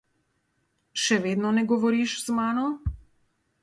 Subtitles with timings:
[1.03, 2.69] Še vedno ne govoriš z mano?